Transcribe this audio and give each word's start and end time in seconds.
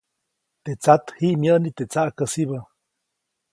Teʼ 0.63 0.77
tsat 0.81 1.03
ji 1.17 1.27
myäʼni 1.41 1.69
teʼ 1.77 1.89
tsaʼkäsibä. 1.91 2.59